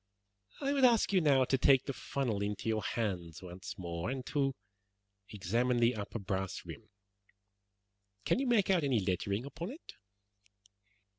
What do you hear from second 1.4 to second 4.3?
to take the funnel into your hands once more and